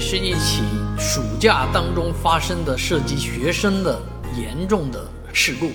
[0.00, 0.62] 是一起
[0.98, 4.00] 暑假当中发生的涉及学生的
[4.36, 5.66] 严重的事故，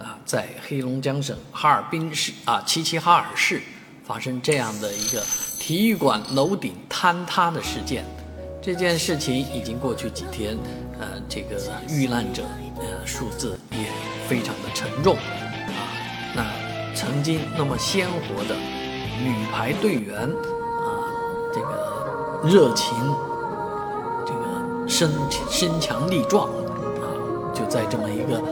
[0.00, 3.60] 啊，在黑龙江省哈尔滨市啊齐齐哈尔市
[4.04, 5.22] 发生这样的一个
[5.58, 8.04] 体育馆楼顶坍塌的事件。
[8.60, 10.56] 这件事情已经过去几天，
[11.00, 11.56] 呃，这个
[11.88, 12.42] 遇难者
[12.76, 13.86] 呃数字也
[14.28, 15.80] 非常的沉重，啊，
[16.34, 18.54] 那曾经那么鲜活的
[19.22, 20.88] 女排队员啊，
[21.52, 22.94] 这个热情。
[24.98, 25.08] 身
[25.48, 27.06] 身强力壮啊，
[27.54, 28.42] 就在这么一个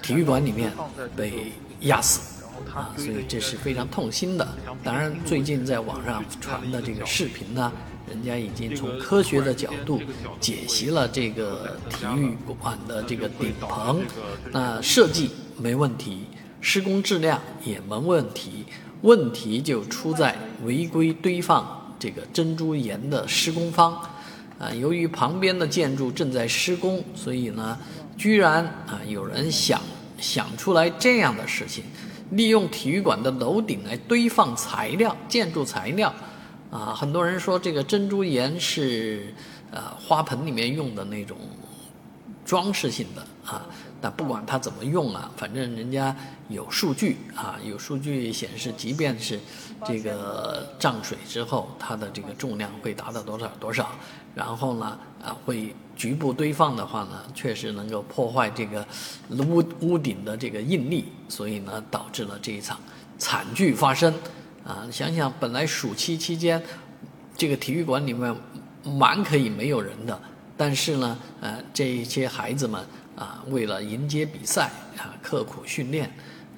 [0.00, 0.70] 体育馆里面
[1.16, 1.50] 被
[1.80, 4.46] 压死啊，所以这是非常痛心的。
[4.84, 7.72] 当然，最近在网上传的这个视频呢，
[8.08, 10.00] 人家已经从科学的角度
[10.38, 14.02] 解析了这个体育馆的这个顶棚，
[14.52, 16.26] 那设计没问题，
[16.60, 18.64] 施工质量也没问题，
[19.02, 24.00] 问题就出在违规堆放这个珍珠岩的施工方。
[24.60, 27.78] 啊，由于旁边的建筑正在施工，所以呢，
[28.18, 29.80] 居然啊有人想
[30.18, 31.82] 想出来这样的事情，
[32.32, 36.14] 利用体育馆的楼顶来堆放材料、建筑材料。
[36.70, 39.34] 啊，很多人说这个珍珠岩是
[39.70, 41.36] 呃花盆里面用的那种
[42.50, 43.64] 装饰性的啊。
[44.02, 46.16] 但不管它怎么用啊，反正人家
[46.48, 49.38] 有数据啊，有数据显示，即便是
[49.84, 53.90] 这个涨水之后，它的这个重量会达到多少多少，
[54.34, 58.86] 然后呢，啊，会局部堆放的话呢，确实能够破坏这个
[59.28, 62.80] 屋屋顶的这个应力，所以呢，导致了这一场
[63.18, 64.12] 惨剧发生。
[64.64, 66.62] 啊，想想本来暑期期间，
[67.36, 68.34] 这个体育馆里面
[68.82, 70.18] 满可以没有人的，
[70.60, 72.84] 但是呢，呃，这一些孩子们。
[73.16, 76.06] 啊，为了迎接比赛啊，刻苦训练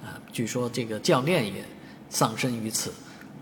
[0.01, 1.61] 啊，据说这个教练也
[2.09, 2.89] 丧生于此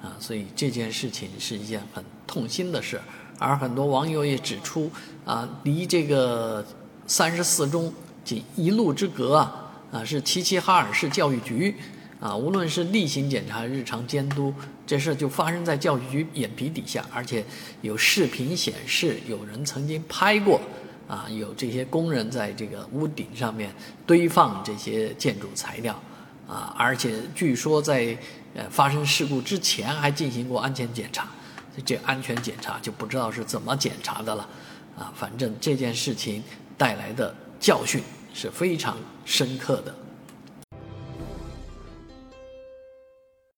[0.02, 3.00] 啊，所以这件事情是一件很痛心的事。
[3.38, 4.89] 而很多网友也指出
[5.23, 6.66] 啊，离这个
[7.06, 7.94] 三十四中
[8.26, 11.76] 仅一路之隔啊，啊是齐齐哈尔市教育局
[12.21, 14.54] 啊，无论是例行检查、日常监督，
[14.87, 17.43] 这事儿就发生在教育局眼皮底下，而且
[17.82, 20.61] 有视频显示有人曾经拍过。
[21.08, 23.70] 啊，有这些工人在这个屋顶上面
[24.08, 26.02] 堆放这些建筑材料，
[26.48, 28.17] 啊，而且据说在
[28.55, 31.27] 呃发生事故之前还进行过安全检查，
[31.83, 34.48] 这安全检查就不知道是怎么检查的了，
[34.98, 36.42] 啊，反正这件事情
[36.77, 38.02] 带来的教训
[38.33, 38.95] 是非常
[39.26, 39.93] 深刻的。